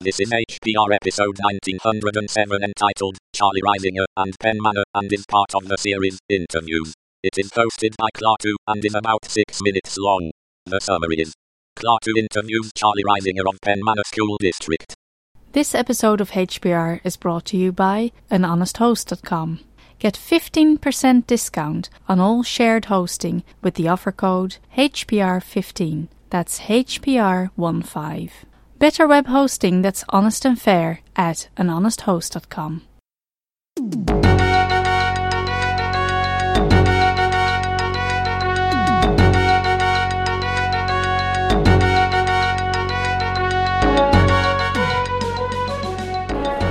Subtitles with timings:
[0.00, 5.66] This is HPR episode 1907 entitled Charlie Reisinger and Penn Manor and is part of
[5.66, 6.94] the series Interviews.
[7.24, 10.30] It is hosted by Klaatu and is about 6 minutes long.
[10.66, 11.34] The summary is
[11.76, 14.94] Klaatu interviews Charlie Reisinger of Penn Manor School District.
[15.50, 19.58] This episode of HPR is brought to you by anhonesthost.com.
[19.98, 26.06] Get 15% discount on all shared hosting with the offer code HPR15.
[26.30, 28.30] That's HPR15.
[28.78, 32.82] Better web hosting that's honest and fair at anhonesthost.com.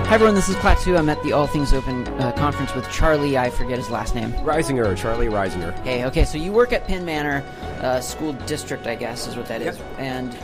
[0.07, 0.97] Hi everyone, this is Klaatu.
[0.97, 3.37] I'm at the All Things Open uh, conference with Charlie.
[3.37, 4.31] I forget his last name.
[4.35, 5.77] Reisinger, Charlie Reisinger.
[5.81, 6.23] Okay, okay.
[6.23, 7.43] So you work at Penn Manor
[7.81, 9.77] uh, School District, I guess, is what that is.
[9.77, 9.99] Yep.
[9.99, 10.37] And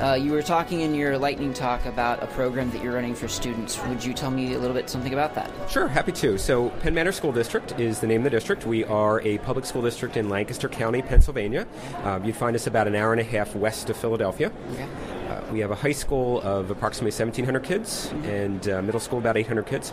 [0.00, 3.26] uh, you were talking in your lightning talk about a program that you're running for
[3.26, 3.82] students.
[3.86, 5.50] Would you tell me a little bit something about that?
[5.68, 6.38] Sure, happy to.
[6.38, 8.64] So, Penn Manor School District is the name of the district.
[8.64, 11.66] We are a public school district in Lancaster County, Pennsylvania.
[12.04, 14.52] Um, you'd find us about an hour and a half west of Philadelphia.
[14.72, 14.86] Okay.
[15.28, 19.36] Uh, we have a high school of approximately 1,700 kids and uh, middle school about
[19.36, 19.92] 800 kids.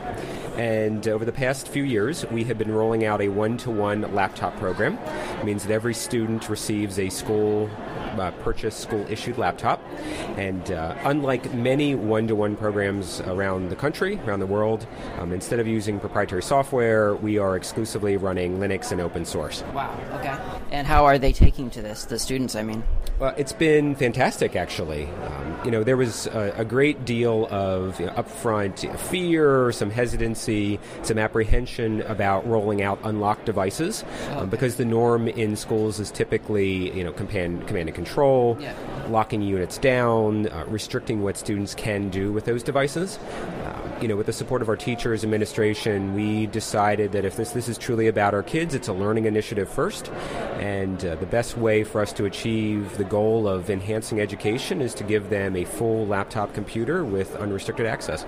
[0.56, 4.02] And over the past few years, we have been rolling out a one to one
[4.14, 4.98] laptop program.
[5.40, 7.70] It means that every student receives a school
[8.20, 9.82] uh, purchased school issued laptop.
[10.38, 14.88] And uh, unlike many one to one programs around the country, around the world,
[15.20, 19.64] um, instead of using proprietary software, we are exclusively running Linux and open source.
[19.74, 19.98] Wow.
[20.14, 20.36] Okay.
[20.72, 22.06] And how are they taking to this?
[22.06, 22.84] The students, I mean.
[23.20, 25.06] Well, it's been fantastic, actually.
[25.06, 29.90] Um, you know, there was a, a great deal of you know, upfront fear, some
[29.90, 36.12] hesitancy, some apprehension about rolling out unlocked devices, um, because the norm in schools is
[36.12, 38.05] typically, you know, command, command and control,
[38.60, 38.74] Yeah.
[39.10, 43.20] locking units down, uh, restricting what students can do with those devices.
[43.66, 47.52] Um, you know, with the support of our teachers, administration, we decided that if this
[47.52, 50.10] this is truly about our kids, it's a learning initiative first,
[50.60, 54.94] and uh, the best way for us to achieve the goal of enhancing education is
[54.96, 58.26] to give them a full laptop computer with unrestricted access.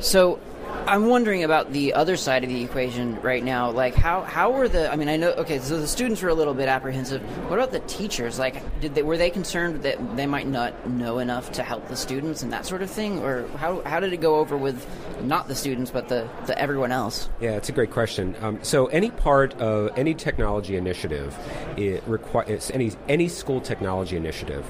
[0.00, 0.38] So
[0.86, 3.70] I'm wondering about the other side of the equation right now.
[3.70, 4.92] Like, how how were the?
[4.92, 5.30] I mean, I know.
[5.30, 7.22] Okay, so the students were a little bit apprehensive.
[7.48, 8.38] What about the teachers?
[8.38, 11.96] Like, did they were they concerned that they might not know enough to help the
[11.96, 14.86] students and that sort of thing, or how how did it go over with
[15.22, 17.30] not the students but the, the everyone else?
[17.40, 18.36] Yeah, it's a great question.
[18.42, 21.34] Um, so, any part of any technology initiative,
[21.78, 24.66] it requires any any school technology initiative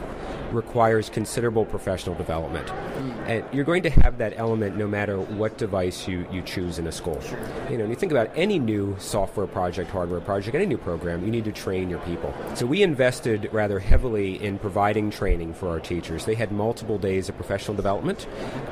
[0.52, 2.70] requires considerable professional development,
[3.26, 6.86] and you're going to have that element no matter what device you, you choose in
[6.86, 7.20] a school.
[7.70, 11.24] You know, when you think about any new software project, hardware project, any new program,
[11.24, 12.34] you need to train your people.
[12.54, 16.24] So, we invested rather heavily in providing training for our teachers.
[16.24, 18.22] They had multiple days of professional development,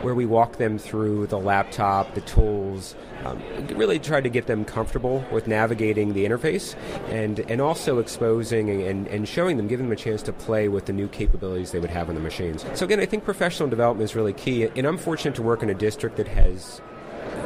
[0.02, 2.94] where we walked them through the laptop, the tools,
[3.24, 3.40] um,
[3.74, 6.74] really tried to get them comfortable with navigating the interface
[7.08, 10.86] and, and also exposing and, and showing them, giving them a chance to play with
[10.86, 12.64] the new capabilities they would have on the machines.
[12.74, 14.64] So, again, I think professional development is really key.
[14.64, 16.80] And I'm fortunate to work in a district that has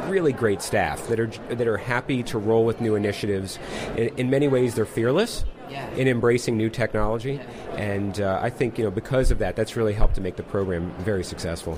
[0.07, 3.59] really great staff that are that are happy to roll with new initiatives.
[3.97, 5.89] In, in many ways, they're fearless Yeah.
[5.95, 7.41] in embracing new technology,
[7.75, 10.43] and uh, I think you know because of that, that's really helped to make the
[10.43, 11.77] program very successful.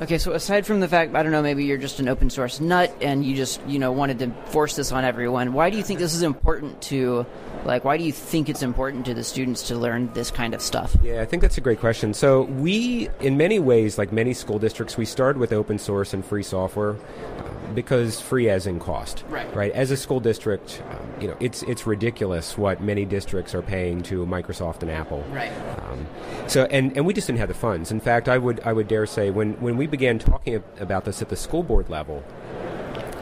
[0.00, 2.60] Okay, so aside from the fact, I don't know, maybe you're just an open source
[2.60, 5.82] nut and you just, you know, wanted to force this on everyone, why do you
[5.82, 7.26] think this is important to,
[7.64, 10.62] like, why do you think it's important to the students to learn this kind of
[10.62, 10.96] stuff?
[11.02, 12.14] Yeah, I think that's a great question.
[12.14, 16.24] So we, in many ways, like many school districts, we started with open source and
[16.24, 19.24] free software uh, because free as in cost.
[19.28, 19.54] Right.
[19.54, 19.72] Right.
[19.72, 24.02] As a school district, um, you know, it's it's ridiculous what many districts are paying
[24.04, 25.24] to Microsoft and Apple.
[25.30, 25.52] Right.
[25.82, 26.06] Um,
[26.46, 27.90] so and, and we just didn't have the funds.
[27.90, 31.22] In fact, I would I would dare say when when we began talking about this
[31.22, 32.24] at the school board level,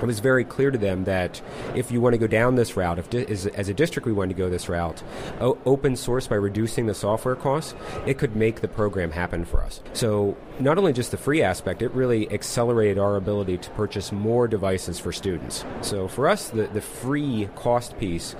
[0.00, 1.40] it was very clear to them that
[1.74, 4.12] if you want to go down this route, if di- as, as a district we
[4.12, 5.02] wanted to go this route,
[5.40, 7.74] o- open source by reducing the software costs,
[8.06, 9.80] it could make the program happen for us.
[9.92, 14.46] So not only just the free aspect, it really accelerated our ability to purchase more
[14.48, 15.64] devices for students.
[15.80, 18.36] So for us, the, the free cost piece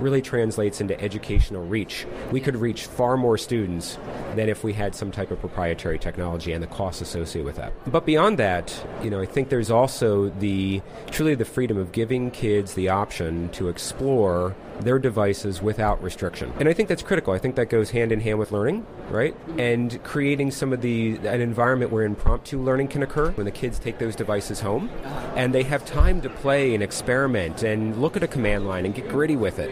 [0.00, 2.06] really translates into educational reach.
[2.30, 3.98] We could reach far more students
[4.34, 7.72] than if we had some type of proprietary technology and the costs associated with that.
[7.90, 12.30] But beyond that, you know, I think there's also the truly the freedom of giving
[12.30, 16.52] kids the option to explore their devices without restriction.
[16.58, 17.32] And I think that's critical.
[17.32, 19.36] I think that goes hand in hand with learning, right?
[19.58, 23.78] And creating some of the an environment where impromptu learning can occur when the kids
[23.78, 24.90] take those devices home
[25.36, 28.94] and they have time to play and experiment and look at a command line and
[28.94, 29.70] get gritty with it.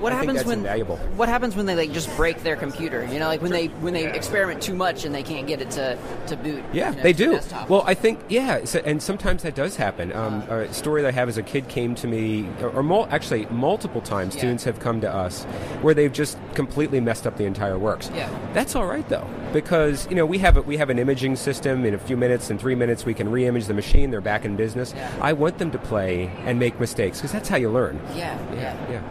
[0.00, 0.96] What I happens when invaluable.
[1.16, 3.04] what happens when they like just break their computer?
[3.12, 5.70] You know, like when they when they experiment too much and they can't get it
[5.72, 5.98] to,
[6.28, 6.62] to boot.
[6.72, 7.32] Yeah, you know, they do.
[7.32, 7.68] desktop.
[7.68, 10.12] Well, I think yeah, so, and sometimes that does happen.
[10.12, 13.08] Um, a story that I have is a kid came to me, or, or mul-
[13.10, 14.40] actually multiple times, Yeah.
[14.40, 15.44] students have come to us
[15.82, 18.10] where they've just completely messed up the entire works.
[18.14, 18.28] Yeah.
[18.54, 21.84] that's all right though, because you know we have a, we have an imaging system.
[21.84, 24.10] In a few minutes, in three minutes, we can re-image the machine.
[24.10, 24.92] They're back in business.
[24.94, 25.10] Yeah.
[25.20, 28.00] I want them to play and make mistakes because that's how you learn.
[28.14, 29.02] yeah, yeah, Yeah.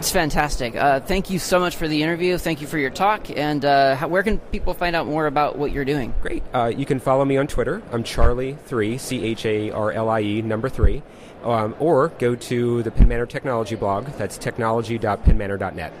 [0.00, 0.74] It's fantastic.
[0.76, 2.38] Uh, thank you so much for the interview.
[2.38, 3.28] Thank you for your talk.
[3.36, 6.14] And uh, how, where can people find out more about what you're doing?
[6.22, 6.42] Great.
[6.54, 7.82] Uh, you can follow me on Twitter.
[7.92, 11.02] I'm Charlie3, C H A R L I E, number three.
[11.44, 14.06] Um, or go to the Penn Manor Technology blog.
[14.16, 15.92] That's technology.pennmanor.net.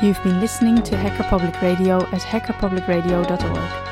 [0.00, 3.91] You've been listening to Hacker Public Radio at hackerpublicradio.org.